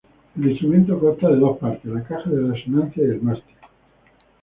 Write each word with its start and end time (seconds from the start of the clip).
El 0.35 0.49
instrumento 0.49 0.99
consta 0.99 1.29
de 1.29 1.35
dos 1.35 1.59
partes: 1.59 1.85
la 1.85 2.01
caja 2.03 2.27
de 2.27 2.41
resonancia 2.51 3.03
y 3.05 3.09
el 3.11 3.21
mástil. 3.21 3.55